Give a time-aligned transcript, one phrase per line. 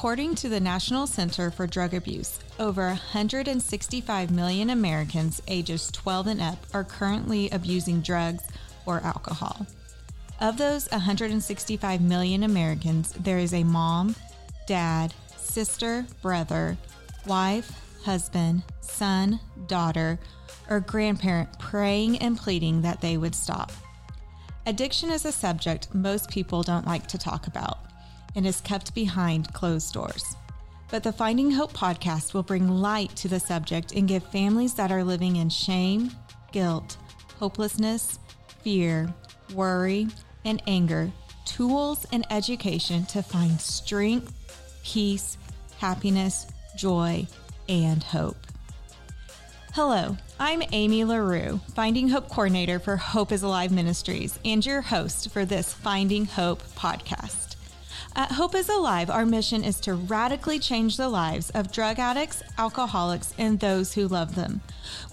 [0.00, 6.40] According to the National Center for Drug Abuse, over 165 million Americans ages 12 and
[6.40, 8.44] up are currently abusing drugs
[8.86, 9.66] or alcohol.
[10.40, 14.16] Of those 165 million Americans, there is a mom,
[14.66, 16.78] dad, sister, brother,
[17.26, 17.70] wife,
[18.02, 20.18] husband, son, daughter,
[20.70, 23.70] or grandparent praying and pleading that they would stop.
[24.64, 27.89] Addiction is a subject most people don't like to talk about
[28.34, 30.36] and is kept behind closed doors.
[30.90, 34.90] But the Finding Hope podcast will bring light to the subject and give families that
[34.90, 36.10] are living in shame,
[36.52, 36.96] guilt,
[37.38, 38.18] hopelessness,
[38.62, 39.12] fear,
[39.54, 40.08] worry,
[40.44, 41.12] and anger
[41.50, 44.32] tools and education to find strength,
[44.84, 45.36] peace,
[45.78, 47.26] happiness, joy,
[47.68, 48.36] and hope.
[49.74, 55.30] Hello, I'm Amy LaRue, Finding Hope Coordinator for Hope is Alive Ministries, and your host
[55.30, 57.49] for this Finding Hope podcast.
[58.16, 62.42] At Hope is Alive, our mission is to radically change the lives of drug addicts,
[62.58, 64.60] alcoholics, and those who love them.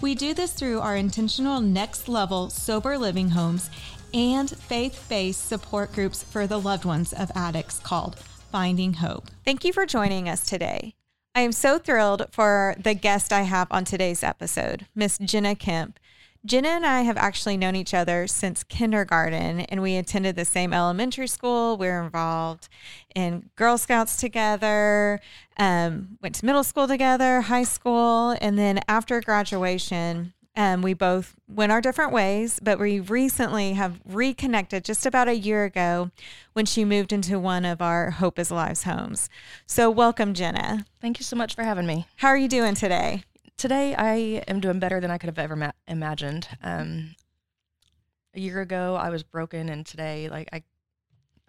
[0.00, 3.70] We do this through our intentional next level sober living homes
[4.12, 8.18] and faith based support groups for the loved ones of addicts called
[8.50, 9.28] Finding Hope.
[9.44, 10.94] Thank you for joining us today.
[11.34, 16.00] I am so thrilled for the guest I have on today's episode, Miss Jenna Kemp.
[16.44, 20.72] Jenna and I have actually known each other since kindergarten, and we attended the same
[20.72, 21.76] elementary school.
[21.76, 22.68] We were involved
[23.14, 25.20] in Girl Scouts together,
[25.58, 31.36] um, went to middle school together, high school, and then after graduation, um, we both
[31.46, 36.10] went our different ways, but we recently have reconnected just about a year ago
[36.52, 39.30] when she moved into one of our Hope is Alive's homes.
[39.66, 40.84] So, welcome, Jenna.
[41.00, 42.06] Thank you so much for having me.
[42.16, 43.22] How are you doing today?
[43.58, 44.14] Today, I
[44.46, 46.46] am doing better than I could have ever ma- imagined.
[46.62, 47.16] Um,
[48.32, 50.62] a year ago, I was broken, and today, like I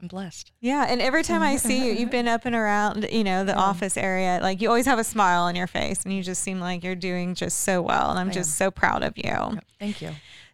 [0.02, 0.52] I'm blessed.
[0.62, 3.52] Yeah, and every time I see you, you've been up and around, you know, the
[3.52, 3.60] yeah.
[3.60, 4.40] office area.
[4.42, 6.96] Like you always have a smile on your face, and you just seem like you're
[6.96, 8.10] doing just so well.
[8.12, 8.66] And I'm I just am.
[8.68, 9.60] so proud of you.
[9.80, 10.12] Thank you.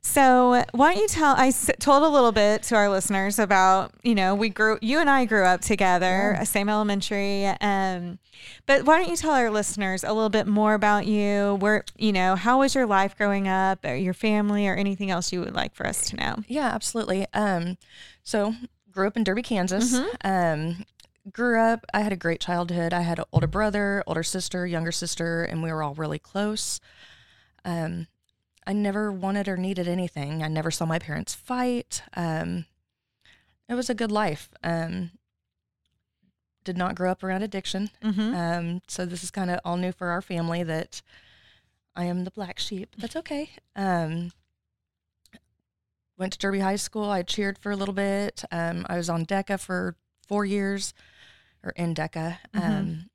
[0.08, 1.34] So, why don't you tell?
[1.36, 5.10] I told a little bit to our listeners about, you know, we grew, you and
[5.10, 6.44] I grew up together, yeah.
[6.44, 7.48] same elementary.
[7.48, 8.20] Um,
[8.68, 11.56] but why don't you tell our listeners a little bit more about you?
[11.56, 15.34] Where, you know, how was your life growing up, or your family, or anything else
[15.34, 16.36] you would like for us to know?
[16.48, 17.26] Yeah, absolutely.
[17.34, 17.80] Um,
[18.24, 18.54] so
[18.96, 19.94] grew up in Derby, Kansas.
[19.94, 20.28] Mm-hmm.
[20.28, 20.86] Um,
[21.32, 22.94] grew up, I had a great childhood.
[22.94, 26.80] I had an older brother, older sister, younger sister, and we were all really close.
[27.64, 28.08] Um,
[28.66, 30.42] I never wanted or needed anything.
[30.42, 32.02] I never saw my parents fight.
[32.16, 32.66] Um,
[33.68, 34.50] it was a good life.
[34.64, 35.12] Um,
[36.64, 37.90] did not grow up around addiction.
[38.04, 38.36] Mm-hmm.
[38.36, 41.02] Um, so this is kind of all new for our family that
[41.96, 42.96] I am the black sheep.
[42.98, 43.52] That's okay.
[43.76, 44.32] Um,
[46.18, 47.10] went to Derby High School.
[47.10, 48.44] I cheered for a little bit.
[48.52, 49.96] Um, I was on DECA for
[50.28, 50.94] four years,
[51.64, 52.38] or in DECA.
[52.54, 52.62] Mm-hmm.
[52.62, 53.10] Um,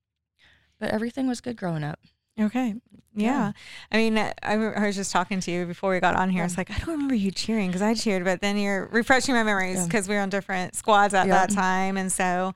[0.79, 2.01] but everything was good growing up.
[2.41, 2.75] Okay.
[3.15, 3.27] Yeah.
[3.27, 3.53] yeah.
[3.91, 6.43] I mean, I, I, was just talking to you before we got on here.
[6.43, 6.47] Yeah.
[6.47, 9.43] It's like, I don't remember you cheering because I cheered, but then you're refreshing my
[9.43, 10.13] memories because yeah.
[10.13, 11.97] we were on different squads at that time.
[11.97, 12.55] And so,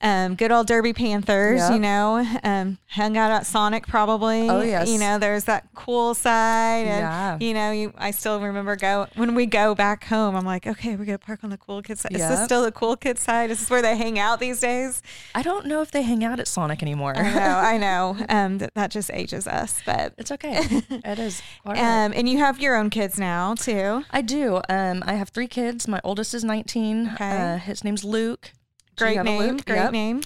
[0.00, 4.48] um, good old Derby Panthers, you know, um, hung out at Sonic probably.
[4.48, 4.88] Oh, yes.
[4.88, 6.86] You know, there's that cool side.
[6.86, 7.38] And, yeah.
[7.40, 10.90] you know, you, I still remember go when we go back home, I'm like, okay,
[10.90, 12.12] we're going to park on the cool kids side.
[12.12, 13.50] Is this still the cool kids side?
[13.50, 15.02] Is this where they hang out these days?
[15.34, 17.16] I don't know if they hang out at Sonic anymore.
[17.16, 17.40] I know.
[17.40, 18.16] I know.
[18.28, 20.58] Um, that, that just ages us, but it's okay.
[20.90, 21.42] it is.
[21.64, 24.04] Um, and you have your own kids now too.
[24.10, 24.60] I do.
[24.68, 25.88] Um, I have three kids.
[25.88, 27.10] My oldest is 19.
[27.14, 27.30] Okay.
[27.30, 28.52] Uh, his name's Luke.
[28.96, 29.38] Great name.
[29.38, 29.64] Luke?
[29.64, 29.92] Great yep.
[29.92, 30.22] name.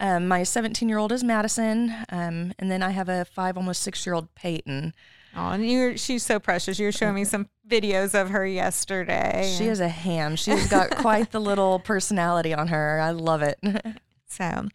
[0.00, 1.94] Um, my 17 year old is Madison.
[2.10, 4.94] Um, and then I have a five, almost six year old Peyton.
[5.36, 6.78] Oh, and you're she's so precious.
[6.78, 9.52] You were showing me some videos of her yesterday.
[9.58, 10.36] She is a ham.
[10.36, 13.00] She's got quite the little personality on her.
[13.00, 13.58] I love it.
[14.34, 14.68] So,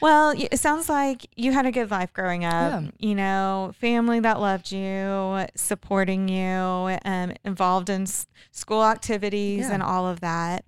[0.00, 2.82] well, it sounds like you had a good life growing up.
[2.82, 2.90] Yeah.
[2.98, 8.06] You know, family that loved you, supporting you, um, involved in
[8.52, 9.74] school activities yeah.
[9.74, 10.64] and all of that.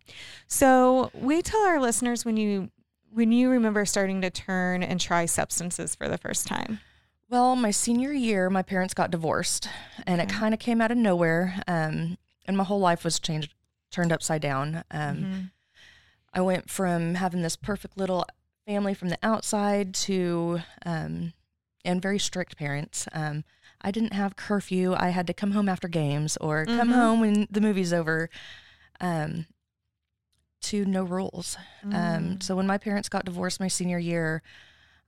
[0.49, 2.71] So, we tell our listeners when you
[3.13, 6.81] when you remember starting to turn and try substances for the first time.
[7.29, 9.69] Well, my senior year, my parents got divorced,
[10.07, 10.29] and okay.
[10.29, 11.63] it kind of came out of nowhere.
[11.69, 13.55] Um, and my whole life was changed,
[13.91, 14.85] turned upside down.
[14.91, 15.41] Um, mm-hmm
[16.33, 18.25] I went from having this perfect little
[18.67, 21.33] family from the outside to, um,
[21.85, 23.09] and very strict parents.
[23.13, 23.45] Um,
[23.81, 24.95] I didn't have curfew.
[24.95, 26.93] I had to come home after games or come mm-hmm.
[26.93, 28.31] home when the movie's over.
[29.01, 29.47] Um,
[30.63, 31.57] to no rules.
[31.85, 32.43] Um, mm.
[32.43, 34.43] so when my parents got divorced my senior year,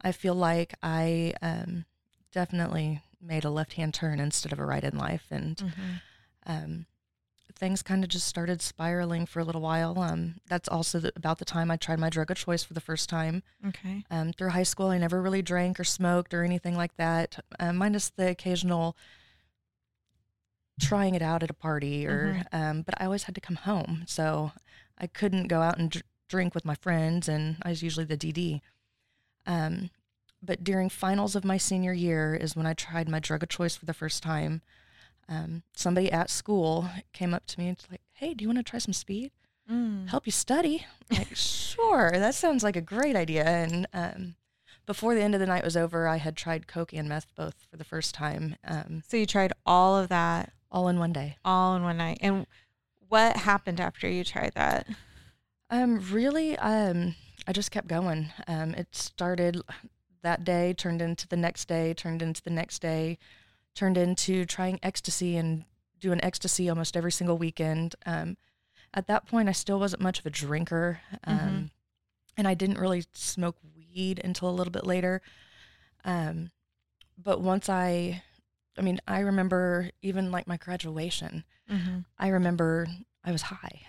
[0.02, 1.84] I feel like I um,
[2.32, 5.92] definitely made a left hand turn instead of a right in life, and mm-hmm.
[6.46, 6.86] um,
[7.56, 9.98] things kind of just started spiraling for a little while.
[10.00, 12.80] Um, that's also the, about the time I tried my drug of choice for the
[12.80, 13.42] first time.
[13.68, 14.04] Okay.
[14.10, 17.72] Um, through high school, I never really drank or smoked or anything like that, uh,
[17.72, 18.96] minus the occasional
[20.80, 22.46] trying it out at a party or Mhm.
[22.52, 24.50] um, but I always had to come home so
[24.98, 28.16] I couldn't go out and dr- drink with my friends and I was usually the
[28.16, 28.60] DD
[29.46, 29.90] um,
[30.42, 33.76] but during finals of my senior year is when I tried my drug of choice
[33.76, 34.62] for the first time
[35.28, 38.58] um, somebody at school came up to me and was like hey do you want
[38.58, 39.30] to try some speed
[39.70, 40.10] Mm.
[40.10, 44.34] help you study I'm like sure that sounds like a great idea and um,
[44.84, 47.54] before the end of the night was over I had tried coke and meth both
[47.70, 51.38] for the first time um, So you tried all of that all in one day
[51.46, 52.18] all in one night.
[52.20, 52.46] And
[53.08, 54.86] what happened after you tried that?
[55.70, 57.14] Um, really, um,
[57.46, 58.30] I just kept going.
[58.46, 59.60] Um, it started
[60.22, 63.18] that day, turned into the next day, turned into the next day,
[63.74, 65.64] turned into trying ecstasy and
[66.00, 67.94] doing ecstasy almost every single weekend.
[68.06, 68.36] Um,
[68.92, 71.70] at that point, I still wasn't much of a drinker, um, Mhm.
[72.36, 75.20] and I didn't really smoke weed until a little bit later.
[76.04, 76.50] Um,
[77.18, 78.22] but once I,
[78.78, 81.44] I mean, I remember even like my graduation.
[81.70, 82.00] Mm-hmm.
[82.18, 82.86] I remember
[83.24, 83.86] I was high.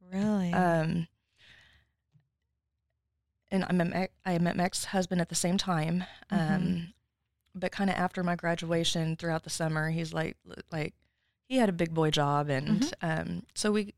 [0.00, 0.52] Really?
[0.52, 1.08] Um,
[3.50, 6.04] and I met my, I met my ex-husband at the same time.
[6.30, 6.92] Um, Mhm.
[7.58, 10.36] But kind of after my graduation throughout the summer, he's like,
[10.70, 10.94] like
[11.48, 12.48] he had a big boy job.
[12.50, 12.92] And, Mhm.
[13.02, 13.94] um, so we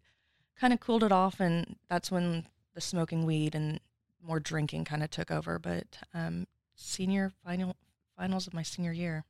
[0.59, 3.81] kind of cooled it off and that's when the smoking weed and
[4.23, 5.59] more drinking kind of took over.
[5.59, 7.75] But, um, senior final
[8.17, 9.25] finals of my senior year.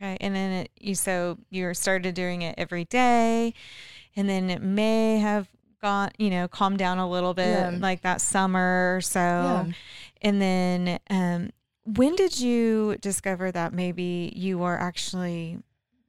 [0.00, 0.16] okay.
[0.20, 3.54] And then it, you so you started doing it every day,
[4.16, 5.48] and then it may have
[5.80, 7.78] gone, you know, calmed down a little bit, Yeah.
[7.80, 9.20] like that summer or so.
[9.20, 9.66] Yeah.
[10.22, 11.50] And then, um,
[11.86, 15.58] when did you discover that maybe you were actually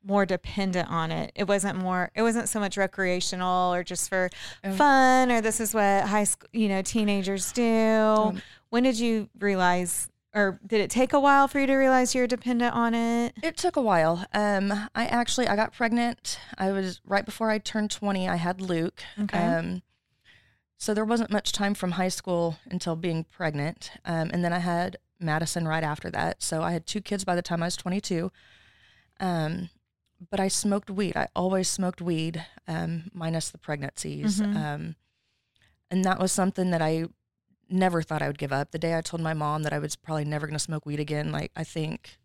[0.04, 1.32] more dependent on it?
[1.36, 2.12] It wasn't more.
[2.16, 4.30] It wasn't so much recreational or just for
[4.64, 7.64] Um, fun, or this is what high school, you know, teenagers do.
[7.64, 12.16] Um, when did you realize, or did it take a while for you to realize
[12.16, 13.34] you're dependent on it?
[13.44, 14.26] It took a while.
[14.34, 16.40] Um, I actually I got pregnant.
[16.58, 18.28] I was right before I turned twenty.
[18.28, 19.04] I had Luke.
[19.24, 19.38] Okay.
[19.38, 19.82] Um,
[20.78, 24.60] so there wasn't much time from high school until being pregnant, um, and then I
[24.60, 26.42] had Madison right after that.
[26.44, 28.32] So I had two kids by the time I was twenty two.
[29.20, 29.70] Um,
[30.30, 31.16] but I smoked weed.
[31.16, 34.40] I always smoked weed, um, minus the pregnancies.
[34.42, 34.56] Mhm.
[34.56, 34.96] Um,
[35.92, 37.06] and that was something that I
[37.70, 38.72] never thought I would give up.
[38.72, 41.00] The day I told my mom that I was probably never going to smoke weed
[41.00, 42.18] again, like I think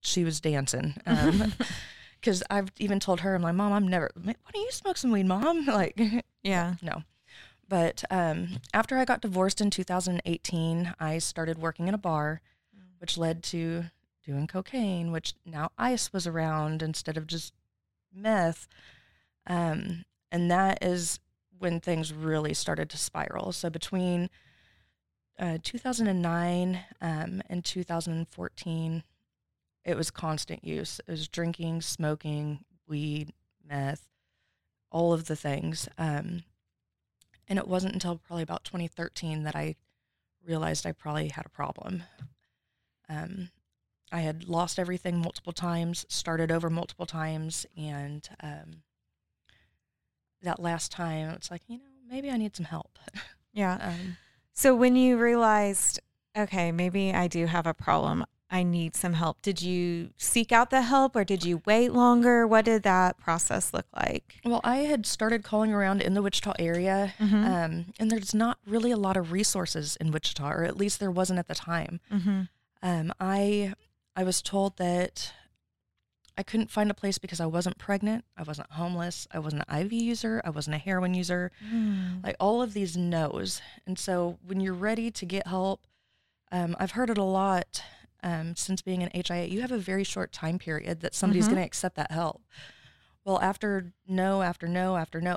[0.00, 0.94] she was dancing.
[1.06, 1.54] Um,
[2.20, 4.10] because I've even told her, I'm like, Mom, I'm never.
[4.14, 5.66] Why don't you smoke some weed, Mom?
[5.66, 6.00] Like,
[6.42, 6.74] yeah.
[6.82, 7.02] no.
[7.68, 12.40] But um, after I got divorced in 2018, I started working in a bar,
[12.98, 13.84] which led to
[14.24, 17.52] doing cocaine, which now ice was around instead of just
[18.12, 18.68] meth.
[19.46, 21.20] Um, and that is
[21.58, 23.52] when things really started to spiral.
[23.52, 24.30] So between
[25.38, 29.02] uh, 2009 um, and 2014,
[29.84, 31.00] it was constant use.
[31.06, 33.32] It was drinking, smoking, weed,
[33.66, 34.06] meth,
[34.90, 35.88] all of the things.
[35.98, 36.44] Um,
[37.48, 39.76] and it wasn't until probably about 2013 that I
[40.46, 42.02] realized I probably had a problem.
[43.08, 43.50] Um,
[44.12, 48.82] I had lost everything multiple times, started over multiple times, and um,
[50.42, 52.98] that last time it's like, you know, maybe I need some help.
[53.52, 53.78] Yeah.
[54.00, 54.16] Um,
[54.52, 56.00] So when you realized,
[56.36, 58.24] okay, maybe I do have a problem,
[58.54, 62.46] I need some help, did you seek out the help or did you wait longer?
[62.46, 64.36] What did that process look like?
[64.44, 67.44] well, I had started calling around in the Wichita area, Mhm.
[67.44, 71.10] um, and there's not really a lot of resources in Wichita, or at least there
[71.10, 72.00] wasn't at the time.
[72.12, 72.42] Mm-hmm.
[72.82, 73.74] Um, I
[74.14, 75.32] I was told that
[76.38, 79.76] I couldn't find a place because I wasn't pregnant, I wasn't homeless, I wasn't an
[79.86, 81.50] IV user, I wasn't a heroin user,
[82.22, 83.60] like all of these no's.
[83.86, 85.86] And so when you're ready to get help,
[86.52, 87.82] um, I've heard it a lot
[88.24, 89.44] um, since being an HIA.
[89.46, 91.50] You have a very short time period that somebody's Mhm.
[91.50, 92.42] going to accept that help.
[93.24, 95.36] Well, after no, after no, after no,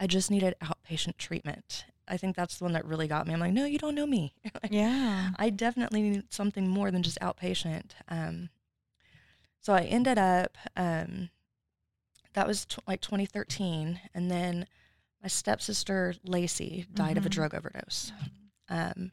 [0.00, 1.84] I just needed outpatient treatment.
[2.06, 3.34] I think that's the one that really got me.
[3.34, 4.34] I'm like, no, you don't know me.
[4.62, 5.30] Like, Yeah.
[5.36, 7.90] I definitely need something more than just outpatient.
[8.08, 8.48] Um,
[9.60, 11.28] so I ended up, um,
[12.34, 14.00] that was tw- like 2013.
[14.14, 14.66] And then
[15.22, 17.32] my stepsister, Lacey, died of a Mhm.
[17.32, 18.12] drug overdose.
[18.68, 19.12] Um,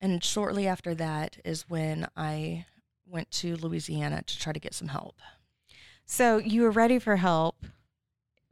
[0.00, 2.66] and shortly after that is when I
[3.08, 5.16] went to Louisiana to try to get some help.
[6.04, 7.56] So you were ready for help,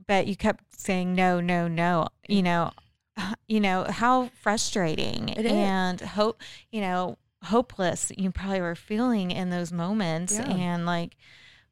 [0.06, 2.08] but you kept saying no, no, no.
[2.28, 2.70] You know,
[3.48, 6.40] you know how frustrating and hope.
[6.72, 8.10] You know, hopeless.
[8.16, 10.48] You probably were feeling in those moments, Yeah.
[10.50, 11.16] and like,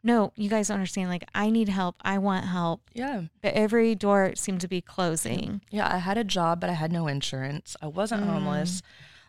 [0.05, 1.09] no, you guys don't understand.
[1.09, 1.97] Like, I need help.
[2.03, 2.83] I want help.
[2.93, 3.23] Yeah.
[3.41, 5.63] But every door seemed to be closing.
[5.71, 5.93] Yeah.
[5.93, 7.77] I had a job, but I had no insurance.
[7.81, 8.27] I wasn't Mm.
[8.33, 8.83] homeless.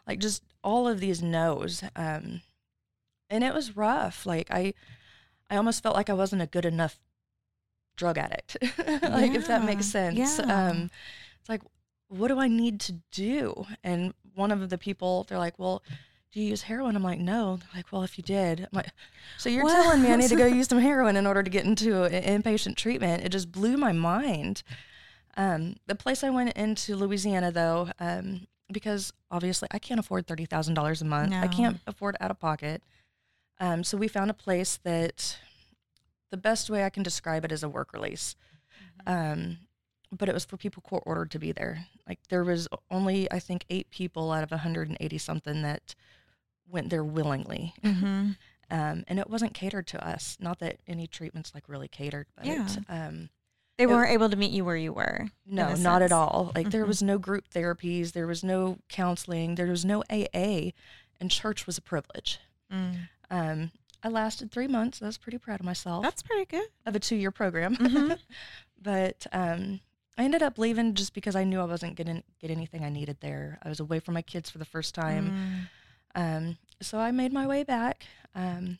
[0.07, 1.83] Like just all of these no's.
[1.95, 2.41] Um,
[3.29, 4.25] and it was rough.
[4.25, 4.73] Like I,
[5.49, 6.99] I almost felt like I wasn't a good enough
[7.95, 8.57] drug addict.
[8.77, 10.39] like if that makes sense.
[10.39, 10.69] yeah.
[10.69, 10.89] Um,
[11.39, 11.61] it's like,
[12.07, 13.65] what do I need to do?
[13.83, 15.83] And one of the people, they're like, well,
[16.31, 16.95] do you use heroin?
[16.95, 17.57] I'm like, no.
[17.57, 18.87] They're like, well, if you did, I'm like,
[19.37, 19.73] so you're What?
[19.73, 22.41] telling me I need to go use some heroin in order to get into an
[22.41, 23.23] inpatient treatment?
[23.23, 24.63] It just blew my mind.
[25.37, 30.45] Um, the place I went into Louisiana though, um, because obviously I can't afford thirty
[30.45, 31.33] thousand dollars a month.
[31.33, 32.83] I can't afford out of pocket.
[33.59, 35.37] Um, so we found a place that
[36.31, 38.35] the best way I can describe it is a work release.
[39.05, 39.59] Um,
[40.11, 41.85] but it was for people court ordered to be there.
[42.07, 45.95] Like there was only I think eight people out of 180 something that
[46.67, 47.73] went there willingly.
[47.83, 48.31] Mm-hmm.
[48.71, 50.37] Um, and it wasn't catered to us.
[50.39, 52.67] Not that any treatments like really catered, but Yeah.
[52.89, 53.29] um,
[53.77, 55.27] They weren't able to meet you where you were.
[55.45, 56.51] no, not at all.
[56.55, 56.87] Like there Mhm.
[56.87, 60.73] was no group therapies, there was no counseling, there was no AA,
[61.19, 62.39] and church was a privilege.
[62.71, 63.09] Mm.
[63.31, 63.71] Um,
[64.03, 65.01] I lasted three months.
[65.01, 66.67] I was pretty proud of myself That's pretty good.
[66.85, 67.75] of a two-year program.
[67.77, 68.19] Mhm.
[68.81, 69.79] but um,
[70.17, 72.89] I ended up leaving just because I knew I wasn't going to get anything I
[72.89, 73.57] needed there.
[73.63, 75.69] I was away from my kids for the first time.
[76.15, 76.37] Mm.
[76.37, 78.77] Um, so I made my way back um,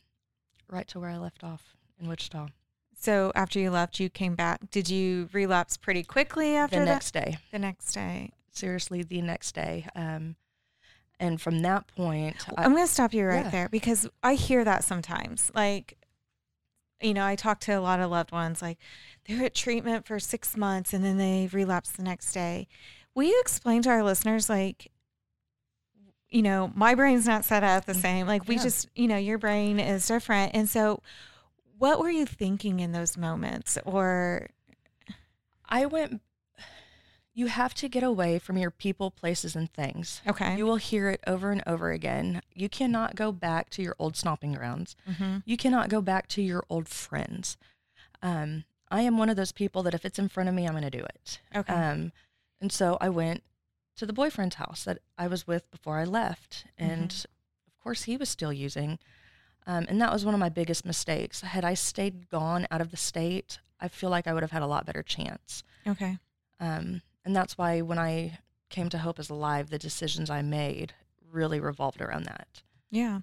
[0.70, 2.48] right to where I left off in Wichita
[3.04, 4.70] So after you left, you came back.
[4.72, 6.92] Did you relapse pretty quickly after the that?
[6.92, 7.38] next day.
[7.52, 8.32] the next day.
[8.50, 9.86] Seriously, the next day.
[9.94, 10.38] Um,
[11.20, 13.50] and from that point, I, I'm going to stop you right yeah.
[13.52, 15.52] there because I hear that sometimes.
[15.54, 15.98] Like,
[17.02, 18.78] you know, I talk to a lot of loved ones, like
[19.28, 22.70] they're at treatment for six months and then they relapse the next day.
[23.16, 24.92] Will you explain to our listeners, like,
[26.30, 28.28] you know, my brain's not set up the same.
[28.28, 28.64] Like, we Mm, Yeah.
[28.64, 30.56] just, you know, your brain is different.
[30.56, 31.04] And so,
[31.84, 33.78] what were you thinking in those moments?
[33.84, 34.48] Or,
[35.68, 36.22] I went.
[37.34, 40.22] You have to get away from your people, places, and things.
[40.26, 40.56] okay.
[40.56, 42.42] You will hear it over and over again.
[42.54, 44.96] You cannot go back to your old stomping grounds.
[45.10, 45.40] mm-hmm.
[45.44, 47.58] You cannot go back to your old friends.
[48.22, 50.74] Um, I am one of those people that if it's in front of me, I'm
[50.74, 51.42] going to do it.
[51.54, 51.74] Okay.
[51.74, 52.14] Um,
[52.62, 53.44] and so I went
[53.98, 56.66] to the boyfriend's house that I was with before I left.
[56.78, 57.12] And
[57.68, 59.00] of course, he was still using.
[59.66, 61.42] Um, and that was one of my biggest mistakes.
[61.42, 64.62] Had I stayed gone out of the state, I feel like I would have had
[64.62, 65.64] a lot better chance.
[65.88, 66.18] okay.
[66.60, 68.40] Um, and that's why when I
[68.70, 70.94] came to Hope is Alive, the decisions I made
[71.32, 72.62] really revolved around that.
[72.92, 73.20] Yeah.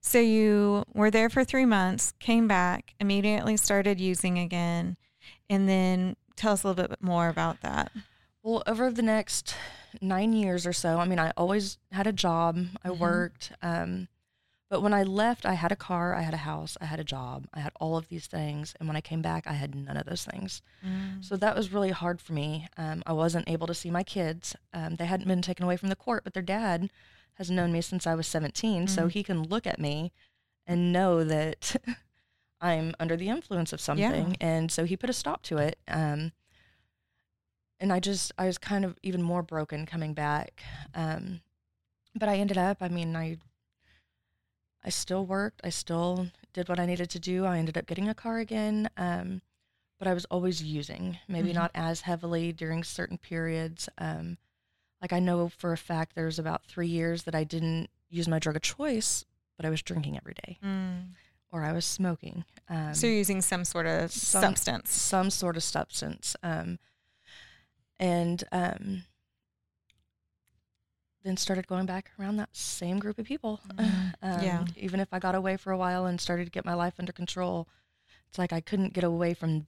[0.00, 4.96] So you were there for three months, came back, immediately started using again,
[5.48, 7.90] and then tell us a little bit more about that.
[8.42, 9.56] Well, over the next
[10.02, 12.98] nine years or so, I mean, I always had a job, I Mhm.
[12.98, 13.52] worked.
[13.62, 14.08] Um,
[14.74, 17.04] but when I left, I had a car, I had a house, I had a
[17.04, 18.74] job, I had all of these things.
[18.80, 20.62] And when I came back, I had none of those things.
[21.20, 22.66] So that was really hard for me.
[22.76, 24.56] Um, I wasn't able to see my kids.
[24.72, 26.90] Um, they hadn't been taken away from the court, but their dad
[27.34, 28.88] has known me since I was 17.
[28.88, 29.12] So Mhm.
[29.12, 30.10] he can look at me
[30.66, 31.76] and know that
[32.60, 34.36] I'm under the influence of something.
[34.40, 35.78] And so he put a stop to it.
[35.86, 36.32] Um,
[37.78, 40.64] and I just, I was kind of even more broken coming back.
[40.96, 41.42] Um,
[42.12, 43.38] but I ended up, I mean, I,
[44.84, 45.60] I still worked.
[45.64, 47.44] I still did what I needed to do.
[47.46, 48.88] I ended up getting a car again.
[48.96, 49.40] Um,
[49.98, 51.54] but I was always using, maybe Mhm.
[51.54, 53.88] not as heavily during certain periods.
[53.96, 54.38] Um,
[55.00, 58.28] like I know for a fact there was about three years that I didn't use
[58.28, 59.24] my drug of choice,
[59.56, 61.14] but I was drinking every day Mm.
[61.50, 62.44] or I was smoking.
[62.68, 64.90] Um, so you're using some sort of some- substance.
[64.92, 66.36] some sort of substance.
[66.42, 66.78] Um,
[67.98, 69.04] and um,
[71.24, 73.60] then started going back around that same group of people.
[73.76, 74.14] Mhm.
[74.22, 74.64] Um, Yeah.
[74.76, 77.12] Even if I got away for a while and started to get my life under
[77.12, 77.66] control,
[78.28, 79.66] it's like I couldn't get away from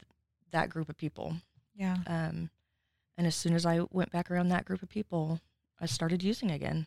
[0.50, 1.36] that group of people.
[1.74, 1.96] Yeah.
[2.06, 2.50] Um,
[3.18, 5.40] and as soon as I went back around that group of people,
[5.80, 6.86] I started using again.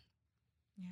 [0.77, 0.85] Yeah.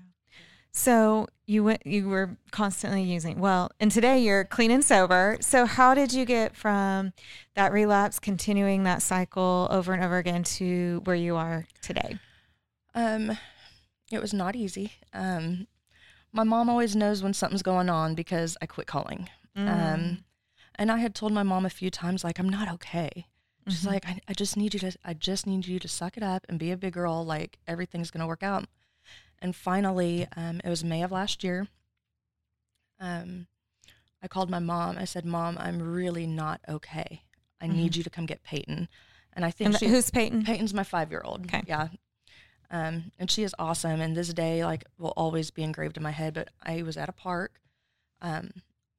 [0.71, 3.39] So you went you were constantly using.
[3.39, 5.37] Well, and today you're clean and sober.
[5.41, 7.13] So how did you get from
[7.55, 12.19] that relapse continuing that cycle over and over again to where you are today?
[12.93, 13.37] Um,
[14.11, 14.93] it was not easy.
[15.13, 15.67] Um,
[16.31, 19.29] my mom always knows when something's going on because I quit calling.
[19.57, 19.67] Mm.
[19.93, 20.17] Um,
[20.75, 23.25] and I had told my mom a few times, like, I'm not okay.
[23.67, 23.87] She's Mhm.
[23.87, 26.45] like, I, I just need you to, I just need you to suck it up
[26.47, 27.25] and be a big girl.
[27.25, 28.65] Like everything's going to work out.
[29.39, 31.67] And finally, um, it was May of last year.
[32.99, 33.47] Um,
[34.21, 34.97] I called my mom.
[34.97, 37.23] I said, Mom, I'm really not okay.
[37.61, 38.87] I need you to come get Peyton.
[39.33, 40.43] And I think and she, who's Peyton?
[40.43, 41.45] Peyton's my five year old.
[41.45, 41.63] Okay.
[41.67, 41.89] Yeah.
[42.69, 44.01] Um, and she is awesome.
[44.01, 46.33] And this day, like, will always be engraved in my head.
[46.33, 47.61] But I was at a park.
[48.21, 48.51] Um,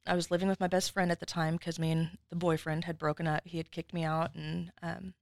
[0.07, 2.85] I was living with my best friend at the time because me and the boyfriend
[2.85, 3.41] had broken up.
[3.45, 5.13] He had kicked me out, and um,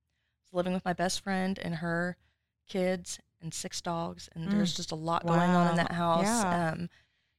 [0.44, 2.16] was living with my best friend and her
[2.70, 4.30] kids and six dogs.
[4.34, 6.24] And there's just a lot going on in that house.
[6.24, 6.72] Yeah.
[6.72, 6.90] Um,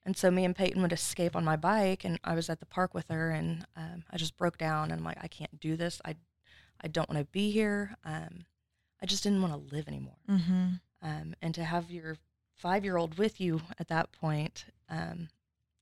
[0.04, 2.66] and so me and Peyton would escape on my bike, and I was at the
[2.66, 5.76] park with her, and um, I just broke down, and I'm like, I can't do
[5.76, 6.00] this.
[6.04, 6.16] I,
[6.82, 7.96] I don't want to be here.
[8.04, 8.46] Um,
[9.02, 10.16] I just didn't want to live anymore.
[10.28, 10.66] Mm-hmm.
[11.02, 12.16] Um, and to have your
[12.54, 15.28] five year old with you at that point, um,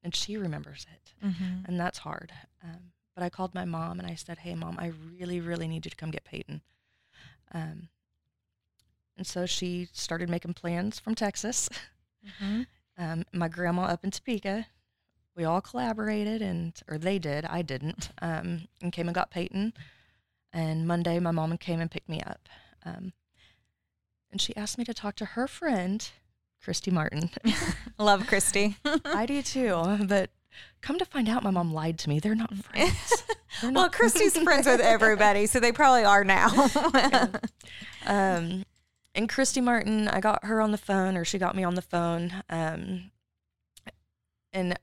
[0.03, 1.65] and she remembers it, Mm-hmm.
[1.67, 2.33] and that's hard.
[2.63, 5.85] Um, but I called my mom and I said, "Hey, mom, I really, really need
[5.87, 6.61] you to come get Peyton."
[7.53, 7.89] Um,
[9.17, 11.69] and so she started making plans from Texas.
[12.25, 12.63] Mm-hmm.
[12.99, 14.69] Um, my grandma up in Topeka.
[15.37, 17.45] We all collaborated, and or they did.
[17.45, 18.09] I didn't.
[18.23, 19.75] Um, and came and got Peyton.
[20.51, 22.49] And Monday, my mom came and picked me up.
[22.87, 23.13] Um,
[24.37, 26.11] and she asked me to talk to her friend,
[26.63, 27.31] Christy Martin.
[27.99, 28.77] Love Christy.
[29.07, 30.29] I do too, but
[30.83, 32.21] come to find out, my mom lied to me.
[32.21, 33.23] They're not friends.
[33.63, 36.51] They're well, Christy's friends with everybody, so they probably are now.
[38.07, 38.65] Um,
[39.15, 41.83] and Christy Martin, I got her on the phone, or she got me on the
[41.83, 42.33] phone.
[42.51, 43.11] Um,
[44.53, 44.79] and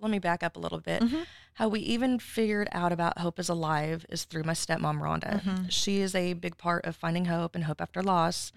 [0.00, 1.02] let me back up a little bit.
[1.02, 1.26] Mhm.
[1.54, 5.40] How we even figured out about Hope is Alive is through my stepmom, Rhonda.
[5.42, 5.70] Mhm.
[5.70, 8.52] She is a big part of finding hope and hope after loss.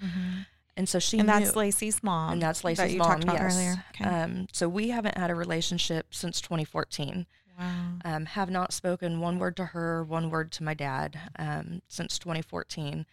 [0.76, 2.34] And so she and that's knew- Lacey's mom.
[2.34, 3.08] and that's that Lacey's you mom.
[3.08, 3.54] talked about yes.
[3.56, 3.84] earlier.
[3.92, 4.04] Okay.
[4.06, 7.26] Um, so we haven't had a relationship since 2014.
[7.58, 7.94] wow.
[8.06, 12.20] um, have not spoken one word to her, one word to my dad um, since
[12.20, 13.08] 2014.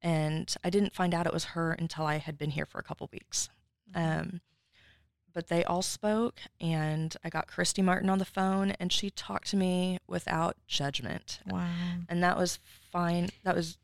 [0.00, 2.82] And I didn't find out it was her until I had been here for a
[2.84, 3.48] couple weeks.
[3.94, 4.40] Um,
[5.32, 9.48] but they all spoke, and I got Christy Martin on the phone, and she talked
[9.48, 11.40] to me without judgment.
[11.46, 11.68] Wow.
[12.08, 12.58] And that was
[12.90, 13.30] fine.
[13.44, 13.78] That was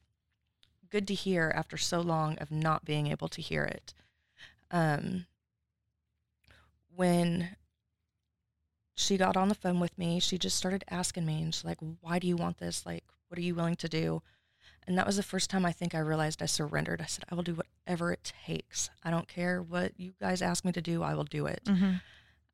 [0.91, 3.95] good to hear after so long of not being able to hear it.
[4.71, 5.27] Um,
[6.95, 7.57] when
[8.95, 11.79] she got on the phone with me, she just started asking me, and she's like,
[12.01, 12.85] Why do you want this?
[12.85, 14.23] Like, what are you willing to do?
[14.87, 17.03] And that was the first time I think I realized I surrendered.
[17.03, 18.91] I said, I will do whatever it takes.
[19.03, 21.63] I don't care what you guys ask me to do, I will do it.
[21.65, 21.93] Mm-hmm.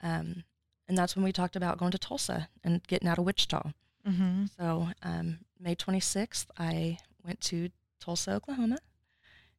[0.01, 0.45] Um,
[0.87, 3.73] and that's when we talked about going to Tulsa and getting out of Wichita.
[4.07, 4.45] Mm-hmm.
[4.57, 8.79] So um, May 26th, I went to Tulsa, Oklahoma,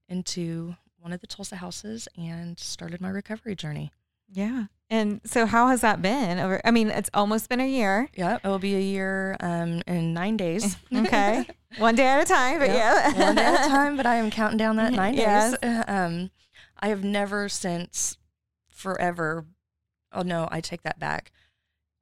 [0.07, 3.91] into one of the Tulsa houses and started my recovery journey.
[4.31, 4.65] Yeah.
[4.89, 6.37] And so, how has that been?
[6.37, 8.07] Over, I mean, it's almost been a year.
[8.15, 10.77] Yeah, it will be a year um, in nine days.
[10.95, 11.45] Okay,
[11.79, 12.59] one day at a time.
[12.59, 15.15] But Yep, yeah, one day at a time, but I am counting down that nine
[15.15, 15.57] Yes.
[15.57, 15.83] days.
[15.87, 16.29] Um,
[16.79, 18.17] I have never since
[18.69, 19.45] forever.
[20.11, 21.31] Oh no, I take that back.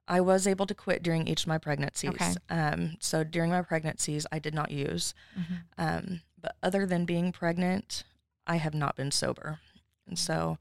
[0.06, 2.10] I was able to quit during each of my pregnancies.
[2.10, 2.34] Okay.
[2.50, 5.14] Um, so during my pregnancies, I did not use.
[5.38, 5.62] Mhm.
[5.78, 8.04] Um, but other than being pregnant,
[8.46, 9.60] I have not been sober.
[10.06, 10.58] And so,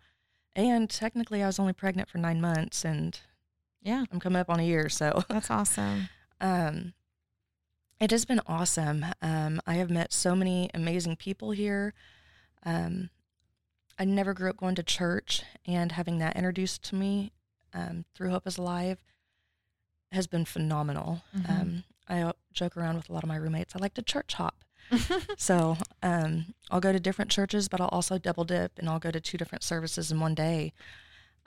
[0.56, 3.20] and technically, I was only pregnant for nine months, and
[3.82, 4.89] yeah, I'm coming up on a year.
[4.89, 6.10] So, that's awesome.
[6.42, 6.94] um,
[8.00, 9.06] it has been awesome.
[9.22, 11.94] Um, I have met so many amazing people here.
[12.66, 13.10] Um,
[13.98, 17.32] I never grew up going to church, and having that introduced to me
[17.74, 19.00] um, through Hope is Alive
[20.12, 21.24] has been phenomenal.
[21.36, 21.50] Mhm.
[21.50, 23.76] Um, I joke around with a lot of my roommates.
[23.76, 24.62] I like to church hop.
[25.38, 29.12] So um, I'll go to different churches, but I'll also double dip and I'll go
[29.12, 30.74] to two different services in one day.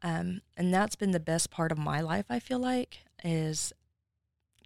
[0.03, 3.73] Um, and that's been the best part of my life, I feel like, is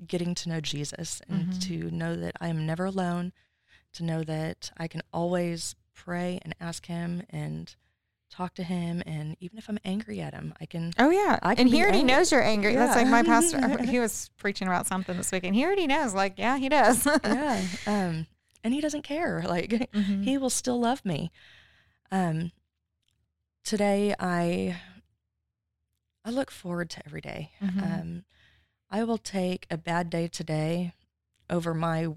[0.07, 1.61] getting to know Jesus and Mhm.
[1.69, 3.33] to know that I am never alone,
[3.93, 7.75] to know that I can always pray and ask Him and
[8.31, 9.03] talk to Him.
[9.07, 10.93] And even if I'm angry at Him, I can.
[10.99, 12.15] Oh yeah, I can and he already angry.
[12.15, 12.75] knows you're angry.
[12.75, 13.59] That's like my pastor.
[13.85, 16.15] He was preaching about something this week, and he already knows.
[16.15, 17.07] Like, yeah, he does.
[17.25, 17.63] yeah.
[17.87, 18.27] Um,
[18.65, 19.43] and He doesn't care.
[19.49, 20.25] Like, Mhm.
[20.25, 21.31] he will still love me.
[22.11, 22.53] Um,
[23.65, 24.81] today I
[26.25, 27.51] I look forward to every day.
[27.61, 27.83] Mhm.
[27.83, 28.25] Um,
[28.91, 30.95] I will take a bad day today
[31.49, 32.09] over my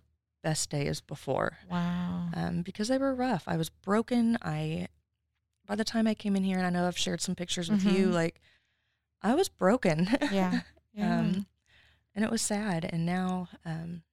[0.44, 2.30] best days before wow.
[2.34, 3.44] um, because they were rough.
[3.48, 4.38] I was broken.
[4.42, 4.88] I
[5.66, 7.86] by the time I came in here, and I know I've shared some pictures with
[7.86, 8.14] you, Mhm.
[8.14, 8.42] like
[9.22, 10.08] I was broken.
[10.32, 10.62] Yeah.
[10.94, 11.20] Yeah.
[11.20, 11.46] um,
[12.14, 12.84] and it was sad.
[12.86, 14.04] And now um,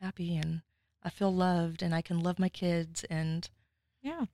[0.00, 0.62] happy and
[1.02, 3.48] I feel loved, and I can love my kids and.
[4.02, 4.24] Yeah.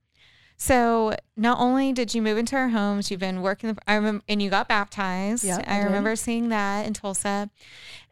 [0.59, 3.75] So not only did you move into our homes, you've been working.
[3.75, 5.45] The, I remember, and you got baptized.
[5.45, 7.51] Yeah, I, I remember seeing that in Tulsa.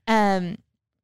[0.06, 0.58] Um,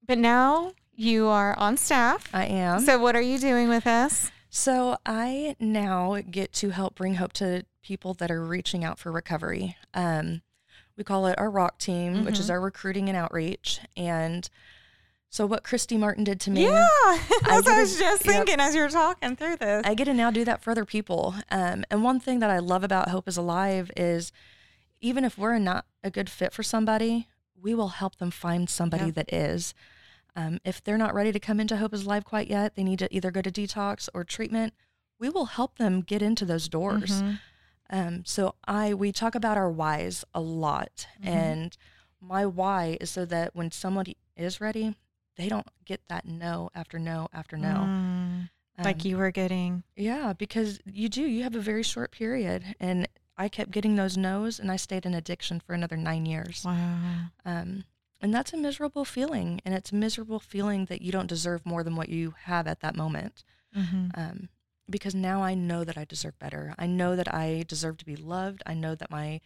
[0.06, 2.28] but now you are on staff.
[2.34, 2.80] I am.
[2.80, 4.30] So what are you doing with us?
[4.50, 9.10] So I now get to help bring hope to people that are reaching out for
[9.10, 9.76] recovery.
[9.94, 10.42] Um,
[10.96, 12.50] we call it our rock team, which is Mhm.
[12.50, 13.80] our recruiting and outreach.
[13.96, 14.50] And
[15.30, 16.86] so what Christy Martin did to me, Yeah,
[17.46, 18.34] that's I a- was just yep.
[18.36, 19.82] thinking as you were talking through this.
[19.86, 21.34] I get to now do that for other people.
[21.50, 24.32] Um, and one thing that I love about Hope is Alive is
[25.00, 27.28] even if we're not a good fit for somebody,
[27.60, 29.72] we will help them find somebody that is.
[30.36, 32.98] Um, if they're not ready to come into Hope is Alive quite yet, they need
[33.00, 34.74] to either go to detox or treatment.
[35.18, 37.22] We will help them get into those doors.
[37.22, 37.40] Mhm.
[37.90, 41.26] Um, so I we talk about our whys a lot, Mhm.
[41.28, 41.76] and
[42.20, 44.94] my why is so that when somebody is ready,
[45.40, 47.88] they don't get that no after no after no.
[47.88, 48.50] Mm,
[48.84, 49.82] like Um, you were getting.
[49.96, 51.22] yeah, because you do.
[51.22, 55.06] You have a very short period, and I kept getting those no's, and I stayed
[55.06, 56.62] in addiction for another nine years.
[56.64, 57.30] Wow.
[57.44, 57.84] Um,
[58.20, 61.82] and that's a miserable feeling, and it's a miserable feeling that you don't deserve more
[61.82, 63.44] than what you have at that moment.
[63.74, 64.48] hmm Um,
[64.88, 66.74] because now I know that I deserve better.
[66.78, 68.62] I know that I deserve to be loved.
[68.66, 69.40] I know that my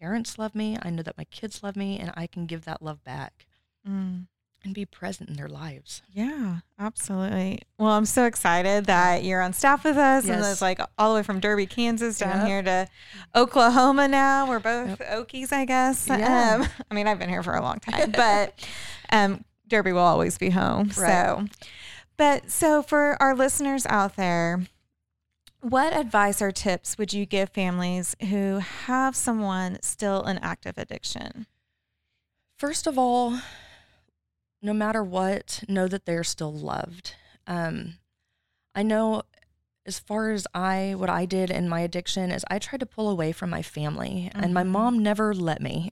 [0.00, 0.78] parents love me.
[0.82, 3.46] I know that my kids love me, and I can give that love back
[3.88, 4.26] Mm.
[4.64, 6.02] And be present in their lives.
[6.12, 7.62] Yeah, absolutely.
[7.78, 11.20] Well, I'm so excited that you're on staff with us, and it's like all the
[11.20, 12.46] way from Derby, Kansas, down Yep.
[12.46, 12.88] here to
[13.34, 14.06] Oklahoma.
[14.08, 16.06] Now we're both Okies, I guess.
[16.08, 16.58] Yeah.
[16.62, 18.54] Um, I mean, I've been here for a long time, but
[19.10, 20.88] um, Derby will always be home.
[20.96, 21.24] Right.
[21.26, 21.46] So,
[22.16, 24.60] but so for our listeners out there,
[25.62, 31.46] what advice or tips would you give families who have someone still in active addiction?
[32.56, 33.40] First of all,
[34.62, 37.14] no matter what, know that they're still loved.
[37.46, 37.94] Um,
[38.74, 39.22] I know
[39.86, 43.08] as far as I, what I did in my addiction is I tried to pull
[43.08, 44.68] away from my family, and my Mhm.
[44.68, 45.90] mom never let me.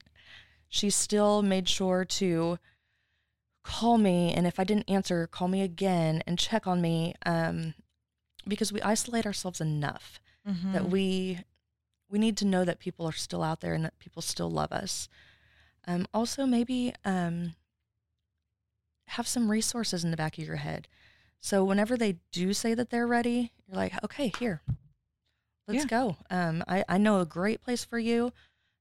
[0.69, 2.59] She still made sure to
[3.63, 7.73] call me, and if I didn't answer, call me again and check on me, um,
[8.47, 10.89] because we isolate ourselves enough that Mm.
[10.89, 11.43] we
[12.09, 14.71] we need to know that people are still out there and that people still love
[14.71, 15.07] us.
[15.85, 17.53] Um, also, maybe um,
[19.09, 20.87] have some resources in the back of your head.
[21.39, 24.61] So whenever they do say that they're ready, you're like, okay, here,
[25.67, 25.87] let's Yeah.
[25.87, 26.17] go.
[26.29, 28.33] Um, I, I know a great place for you.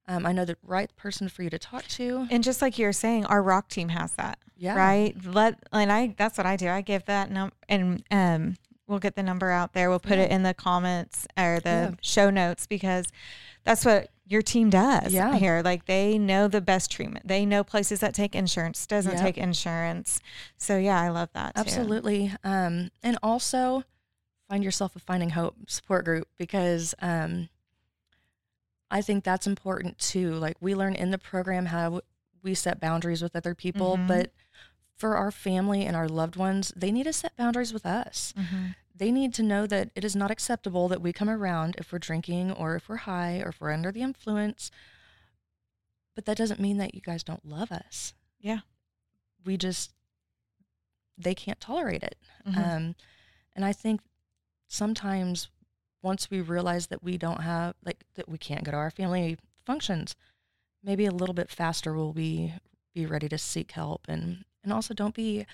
[0.06, 2.26] Um, I know the right person for you to talk to.
[2.30, 4.38] And just like you're saying, our rock team has that.
[4.56, 4.74] Yeah.
[4.74, 5.14] Right.
[5.24, 6.68] Let and I that's what I do.
[6.68, 8.56] I give that number and um
[8.88, 9.88] we'll get the number out there.
[9.90, 10.24] We'll put Yeah.
[10.24, 11.90] it in the comments or the Yeah.
[12.00, 13.06] show notes because
[13.64, 15.36] that's what your team does Yeah.
[15.36, 15.62] here.
[15.64, 17.26] Like they know the best treatment.
[17.26, 19.20] They know places that take insurance, doesn't Yep.
[19.22, 20.20] take insurance.
[20.58, 21.60] So yeah, I love that too.
[21.62, 22.32] Absolutely.
[22.44, 23.84] Um, and also
[24.48, 27.48] find yourself a Finding Hope support group because um,
[28.90, 30.32] I think that's important too.
[30.34, 32.00] Like we learn in the program how
[32.42, 34.06] we set boundaries with other people, Mhm.
[34.08, 34.32] but
[34.96, 38.32] for our family and our loved ones, they need to set boundaries with us.
[38.36, 38.74] Mhm.
[38.98, 42.00] They need to know that it is not acceptable that we come around if we're
[42.00, 44.70] drinking or if we're high or if we're under the influence.
[46.16, 48.12] But that doesn't mean that you guys don't love us.
[48.40, 48.60] Yeah.
[49.44, 49.92] We just,
[51.16, 52.16] they can't tolerate it.
[52.44, 52.56] Mhm.
[52.56, 52.94] Um,
[53.54, 54.00] and I think
[54.66, 55.48] sometimes
[56.02, 59.38] once we realize that we don't have, like, that we can't go to our family
[59.64, 60.16] functions,
[60.82, 62.52] maybe a little bit faster we'll be,
[62.94, 65.46] be ready to seek help and and also don't be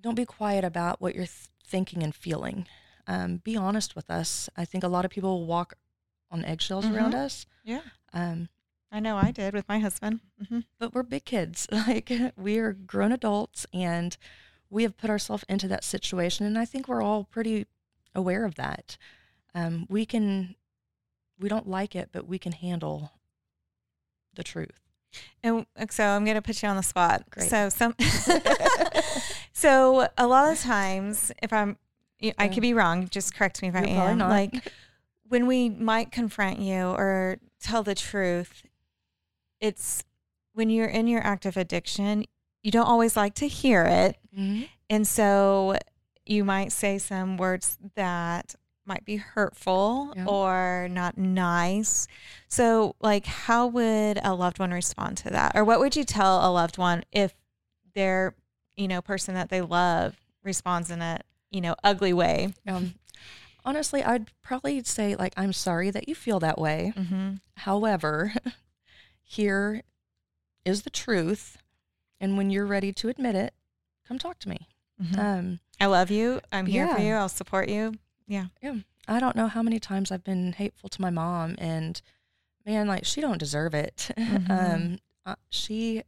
[0.00, 2.66] don't be quiet about what you're th- thinking and feeling.
[3.06, 4.48] Um, be honest with us.
[4.56, 5.74] I think a lot of people walk
[6.30, 7.24] on eggshells around Mhm.
[7.24, 7.46] us.
[7.64, 7.80] Yeah.
[8.12, 8.48] Um,
[8.92, 10.20] I know I did with my husband.
[10.48, 11.66] hmm but we're big kids.
[11.72, 14.16] Like we are grown adults and
[14.70, 16.44] we have put ourselves into that situation.
[16.46, 17.66] And I think we're all pretty
[18.14, 18.96] aware of that.
[19.54, 20.54] Um, we can,
[21.38, 23.12] we don't like it, but we can handle
[24.34, 24.87] the truth.
[25.42, 27.24] And so I'm going to put you on the spot.
[27.30, 27.48] Great.
[27.48, 27.94] So some,
[29.52, 31.76] so a lot of times, if I'm,
[32.38, 33.08] I could be wrong.
[33.08, 34.18] Just correct me if I You're probably am.
[34.18, 34.30] not.
[34.30, 34.72] Like
[35.28, 38.64] when we might confront you or tell the truth,
[39.60, 40.04] it's
[40.52, 42.24] when you're in your active addiction,
[42.62, 44.16] you don't always like to hear it.
[44.36, 44.68] Mhm.
[44.90, 45.76] And so
[46.26, 48.54] you might say some words that
[48.88, 50.24] might be hurtful Yeah.
[50.26, 52.08] or not nice.
[52.48, 55.52] So, like, how would a loved one respond to that?
[55.54, 57.34] Or what would you tell a loved one if
[57.94, 58.34] their,
[58.76, 61.20] you know, person that they love responds in a,
[61.50, 62.54] you know, ugly way?
[62.66, 62.94] Um,
[63.64, 66.92] honestly, I'd probably say like, I'm sorry that you feel that way.
[66.96, 67.34] Mm-hmm.
[67.58, 68.32] However,
[69.22, 69.82] here
[70.64, 71.58] is the truth.
[72.20, 73.54] And when you're ready to admit it,
[74.06, 74.66] come talk to me.
[75.16, 76.40] Um, I love you.
[76.50, 77.12] I'm here for you.
[77.14, 77.94] I'll support you.
[79.08, 82.00] I don't know how many times I've been hateful to my mom, and
[82.66, 84.10] man, like she don't deserve it.
[84.16, 84.50] Mhm.
[84.50, 86.02] um, uh, she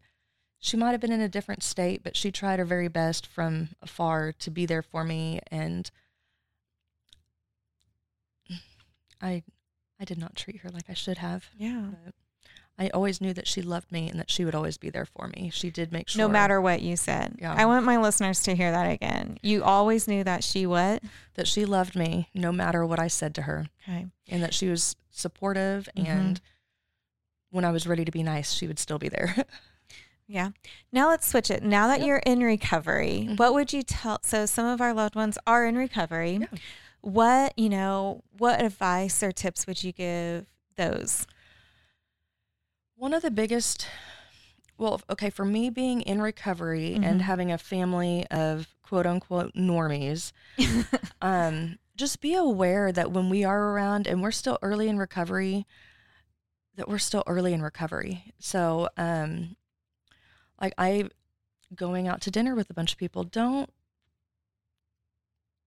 [0.59, 3.71] she might have been in a different state, but she tried her very best from
[3.83, 5.91] afar to be there for me, and
[9.21, 9.43] I
[9.99, 11.49] I did not treat her like I should have.
[11.57, 11.91] Yeah.
[12.05, 12.15] But
[12.81, 15.29] I always knew that she loved me and that she would always be there for
[15.29, 15.51] me.
[15.53, 16.19] She did make sure.
[16.19, 17.37] No matter what you said.
[17.38, 17.55] Yeah.
[17.55, 19.38] I want my listeners to hear that again.
[19.43, 21.03] You always knew that she what?
[21.35, 23.66] that she loved me, no matter what I said to her.
[23.87, 24.07] Okay.
[24.29, 26.07] and that she was supportive Mhm.
[26.07, 26.40] and
[27.51, 29.35] when I was ready to be nice, she would still be there.
[30.33, 30.51] Yeah.
[30.93, 31.64] Now let's switch it.
[31.64, 32.07] Now that Yep.
[32.07, 33.37] you're in recovery, Mhm.
[33.37, 34.21] what would you tell?
[34.23, 36.37] So some of our loved ones are in recovery.
[36.40, 36.47] Yeah.
[37.01, 41.27] What, you know, what advice or tips would you give those?
[43.01, 43.87] One of the biggest,
[44.77, 47.05] well, okay, for me being in recovery Mhm.
[47.07, 50.33] and having a family of quote unquote normies,
[51.23, 55.67] um, just be aware that when we are around and we're still early in recovery,
[56.75, 58.35] that we're still early in recovery.
[58.39, 59.57] So, um,
[60.61, 61.09] like I
[61.75, 63.73] going out to dinner with a bunch of people, don't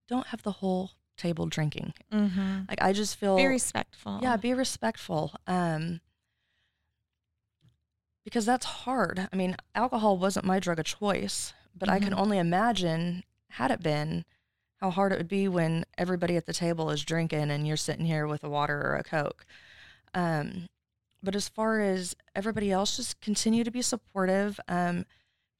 [0.06, 1.94] don't have the whole table drinking.
[2.12, 2.60] mm-hmm.
[2.68, 4.20] Like I just feel Be respectful.
[4.22, 5.34] yeah, be respectful.
[5.48, 6.00] Um,
[8.24, 9.28] because that's hard.
[9.32, 12.18] I mean, alcohol wasn't my drug of choice, but I can Mhm.
[12.18, 14.24] only imagine had it been
[14.80, 18.06] how hard it would be when everybody at the table is drinking and you're sitting
[18.06, 19.46] here with a water or a coke.
[20.14, 20.68] Um,
[21.22, 24.60] but as far as everybody else, just continue to be supportive.
[24.68, 25.06] Um,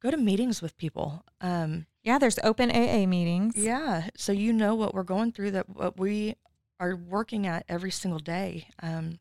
[0.03, 1.25] go to meetings with people.
[1.41, 2.19] Um, Yeah.
[2.19, 3.57] There's open AA meetings.
[3.57, 4.09] yeah.
[4.17, 6.35] So you know what we're going through, that what we
[6.79, 8.69] are working at every single day.
[8.83, 9.21] Um,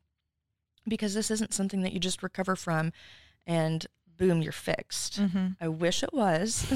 [0.85, 2.91] because this isn't something that you just recover from
[3.45, 3.85] and
[4.17, 5.19] boom, you're fixed.
[5.19, 5.47] Mm-hmm.
[5.59, 6.71] I wish it was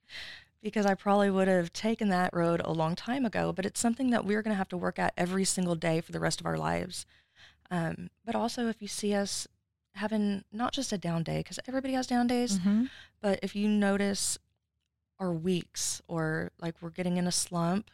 [0.62, 4.10] because I probably would have taken that road a long time ago, but it's something
[4.10, 6.46] that we're going to have to work at every single day for the rest of
[6.46, 7.06] our lives.
[7.70, 9.46] Um, but also, if you see us
[9.94, 12.84] having not just a down day, because everybody has down days, Mm-hmm.
[13.20, 14.38] but if you notice
[15.20, 17.90] our weeks or like we're getting in a slump,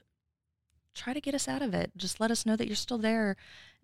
[0.95, 1.91] try to get us out of it.
[1.97, 3.37] Just let us know that you're still there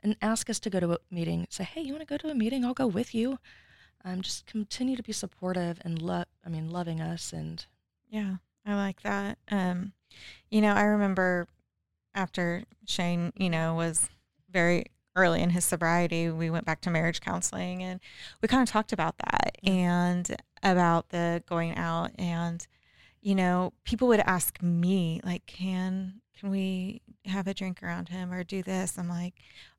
[0.02, 1.46] and ask us to go to a meeting.
[1.50, 2.64] Say, hey, you want to go to a meeting?
[2.64, 3.38] I'll go with you.
[4.04, 7.32] Um, just continue to be supportive and love, I mean, loving us.
[7.32, 7.64] And
[8.08, 8.36] Yeah,
[8.66, 9.38] I like that.
[9.50, 9.92] Um,
[10.50, 11.46] you know, I remember
[12.14, 14.08] after Shane, you know, was
[14.50, 14.86] very
[15.16, 18.00] early in his sobriety, we went back to marriage counseling and
[18.40, 22.66] we kind of talked about that and about the going out and
[23.22, 28.32] you know, people would ask me like, "Can can we have a drink around him
[28.32, 29.34] or do this?" I'm like,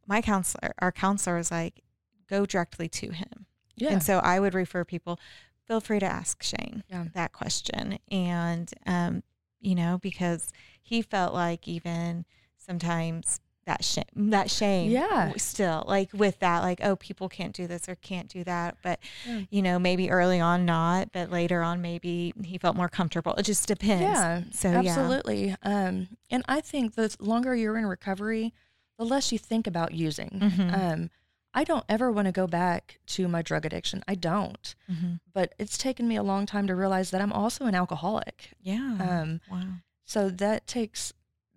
[0.06, 1.82] my counselor, our counselor is like,
[2.30, 5.20] "Go directly to him." Yeah, And so I would refer people,
[5.68, 7.06] feel free to ask Shane Yeah.
[7.14, 8.00] that question.
[8.12, 9.24] And, um,
[9.60, 12.26] you know, because he felt like even
[12.58, 15.34] sometimes that shame, that shame, Yeah.
[15.38, 18.78] still like with that, like, oh, people can't do this or can't do that.
[18.82, 19.42] But, Yeah.
[19.52, 23.34] you know, maybe early on not, but later on, maybe he felt more comfortable.
[23.36, 24.02] It just depends.
[24.20, 24.80] yeah, So, yeah.
[24.80, 25.56] absolutely.
[25.62, 28.52] Um, and I think the longer you're in recovery,
[28.98, 30.30] the less you think about using.
[30.42, 30.74] Mhm.
[30.74, 31.10] Um,
[31.54, 34.04] I don't ever want to go back to my drug addiction.
[34.08, 34.74] I don't.
[34.90, 35.20] Mhm.
[35.34, 38.52] But it's taken me a long time to realize that I'm also an alcoholic.
[38.62, 38.98] Yeah.
[39.00, 39.64] Um, wow.
[40.06, 41.14] so that takes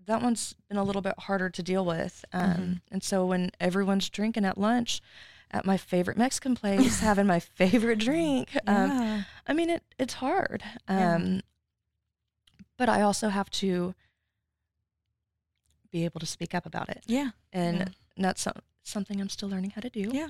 [0.07, 2.25] that one's been a little bit harder to deal with.
[2.33, 2.81] Um, Mhm.
[2.91, 5.01] And so when everyone's drinking at lunch
[5.51, 9.23] at my favorite Mexican place, having my favorite drink, um, Yeah.
[9.47, 10.63] I mean, it it's hard.
[10.89, 11.15] Yeah.
[11.15, 11.41] Um,
[12.77, 13.95] but I also have to
[15.91, 17.31] be able to speak up about it, yeah.
[17.53, 17.85] and Yeah.
[18.17, 18.55] that's some,
[18.85, 20.11] something I'm still learning how to do.
[20.13, 20.29] Yeah.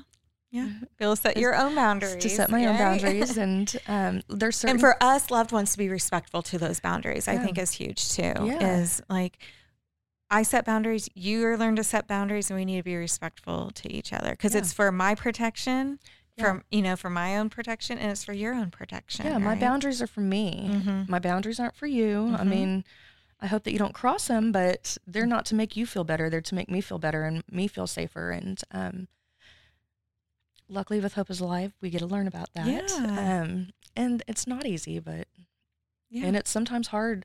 [0.50, 0.66] Yeah.
[0.66, 0.88] Mhm.
[0.96, 2.22] Feel set your own boundaries.
[2.22, 5.78] To set my own boundaries, and um, there's certain and for us loved ones to
[5.78, 8.78] be respectful to those boundaries i think is huge too Yeah.
[8.78, 9.38] is like
[10.30, 13.92] i set boundaries you learn to set boundaries and we need to be respectful to
[13.92, 14.60] each other because Yeah.
[14.60, 15.98] it's for my protection
[16.36, 16.44] Yeah.
[16.44, 19.56] from you know for my own protection and it's for your own protection yeah, my
[19.56, 20.68] boundaries are for me.
[20.70, 21.08] Mhm.
[21.08, 22.32] My boundaries aren't for you.
[22.38, 22.46] I Mhm.
[22.46, 22.84] mean,
[23.40, 26.30] I hope that you don't cross them, but they're not to make you feel better.
[26.30, 28.30] They're to make me feel better and me feel safer.
[28.30, 29.08] And um,
[30.68, 32.66] luckily, with Hope is Alive, we get to learn about that.
[32.66, 33.42] Yeah.
[33.42, 35.28] Um, and it's not easy, but
[36.10, 36.26] yeah.
[36.26, 37.24] and it's sometimes hard.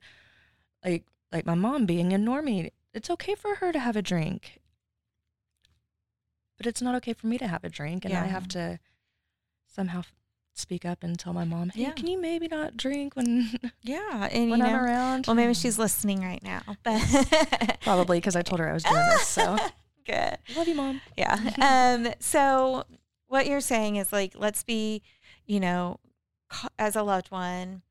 [0.84, 4.60] Like like my mom being a normie, it's okay for her to have a drink,
[6.56, 8.78] but it's not okay for me to have a drink, and I have to
[9.66, 10.02] somehow
[10.54, 11.90] speak up and tell my mom, "Hey, Yeah.
[11.92, 13.50] can you maybe not drink when
[13.82, 18.18] yeah and when you I'm know around?" well maybe she's listening right now but probably
[18.18, 19.26] because I told her I was doing this.
[19.26, 19.56] So
[20.06, 21.00] good love you, mom.
[21.16, 21.38] Yeah.
[21.60, 22.84] Um, so
[23.28, 25.02] what you're saying is like, let's be,
[25.46, 25.98] you know,
[26.78, 27.82] as a loved one,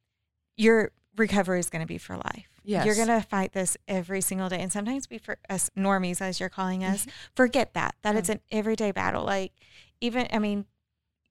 [0.58, 2.48] your recovery is going to be for life.
[2.66, 2.86] Yes.
[2.86, 4.60] You're going to fight this every single day.
[4.60, 7.10] And sometimes we, for us normies, as you're calling us, Mm-hmm.
[7.36, 9.24] forget that, that it's an everyday battle.
[9.24, 9.54] Like
[10.02, 10.66] even, I mean,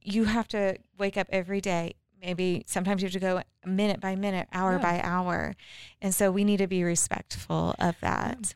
[0.03, 1.95] you have to wake up every day.
[2.21, 4.79] Maybe sometimes you have to go minute by minute, hour Yeah.
[4.83, 5.55] by hour.
[6.03, 8.55] And so we need to be respectful of that.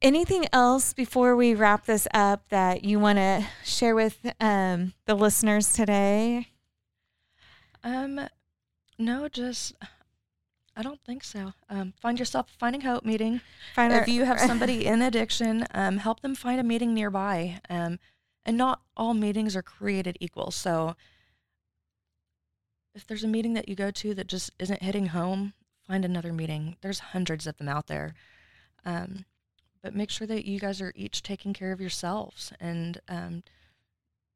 [0.00, 5.14] Anything else before we wrap this up that you want to share with um, the
[5.14, 6.48] listeners today?
[7.84, 8.20] Um,
[8.98, 9.74] no, just
[10.76, 11.52] I don't think so.
[11.68, 13.40] Um, find yourself a finding hope meeting.
[13.74, 17.60] Find if our- you have somebody in addiction, um, help them find a meeting nearby.
[17.68, 17.98] Um,
[18.44, 20.50] And not all meetings are created equal.
[20.50, 20.96] So
[22.94, 25.54] if there's a meeting that you go to that just isn't hitting home,
[25.86, 26.76] find another meeting.
[26.80, 28.14] There's hundreds of them out there.
[28.84, 29.24] Um,
[29.82, 33.42] but make sure that you guys are each taking care of yourselves and um,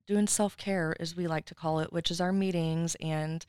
[0.06, 3.44] doing self care, as we like to call it, which is our meetings and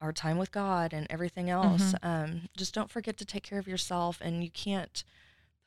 [0.00, 1.94] our time with God and everything else.
[1.94, 2.06] Mm-hmm.
[2.06, 5.04] Um, just don't forget to take care of yourself, and you can't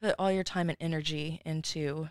[0.01, 2.09] put all your time and energy into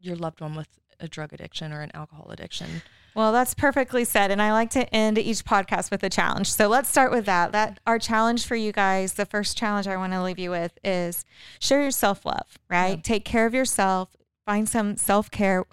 [0.00, 2.82] your loved one with a drug addiction or an alcohol addiction.
[3.14, 4.30] Well, that's perfectly said.
[4.30, 6.52] And I like to end each podcast with a challenge.
[6.52, 7.52] So let's start with that.
[7.52, 10.78] That our challenge for you guys, the first challenge I want to leave you with
[10.84, 11.24] is
[11.58, 12.96] share your self-love, right?
[12.96, 13.02] Yeah.
[13.02, 15.64] Take care of yourself, find some self-care.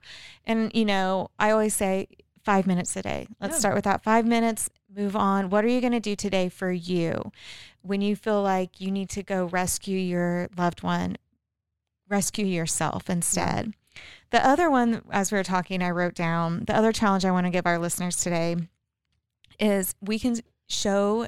[0.45, 2.07] And you know, I always say
[2.43, 3.27] 5 minutes a day.
[3.41, 3.59] Let's yeah.
[3.59, 4.03] start with that.
[4.03, 5.49] 5 minutes, move on.
[5.49, 7.31] What are you going to do today for you?
[7.81, 11.17] When you feel like you need to go rescue your loved one,
[12.09, 13.67] rescue yourself instead.
[13.67, 13.71] Yeah.
[14.29, 17.45] The other one, as we were talking, I wrote down the other challenge I want
[17.45, 18.57] to give our listeners today
[19.59, 21.27] is we can show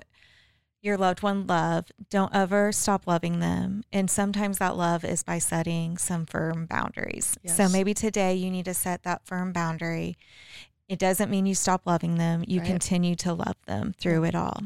[0.82, 1.92] your loved one love.
[2.10, 3.84] Don't ever stop loving them.
[3.92, 7.38] And sometimes that love is by setting some firm boundaries.
[7.44, 7.58] Yes.
[7.58, 10.18] So maybe today you need to set that firm boundary.
[10.88, 12.68] It doesn't mean you stop loving them, you right.
[12.68, 14.64] continue to love them through it all.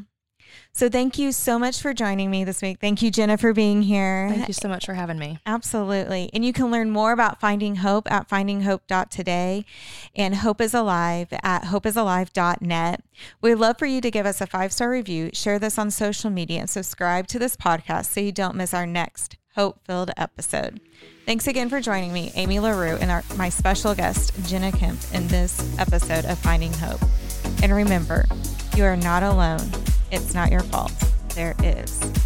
[0.72, 2.80] So thank you so much for joining me this week.
[2.80, 4.30] Thank you, Jenna, for being here.
[4.30, 5.40] Thank you so much for having me.
[5.46, 6.30] Absolutely.
[6.34, 9.66] And you can learn more about Finding Hope at findinghope.today
[10.16, 13.04] and Hope is Alive at hopeisalive.net.
[13.42, 16.30] We'd love for you to give us a five star review, share this on social
[16.30, 20.80] media, and subscribe to this podcast so you don't miss our next hope filled episode.
[21.26, 25.28] Thanks again for joining me, Amy LaRue, and our, my special guest, Jenna Kemp, in
[25.28, 27.02] this episode of Finding Hope.
[27.62, 28.26] And remember,
[28.76, 29.72] you are not alone.
[30.14, 30.94] It's not your fault.
[31.30, 32.23] There is.